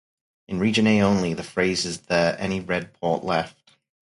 [0.47, 3.77] In Region A only, the phrase Is there any red port left?